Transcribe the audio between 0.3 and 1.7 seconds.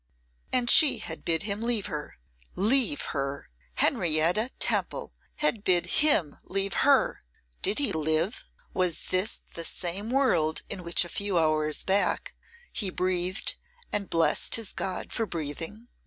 And she had bid him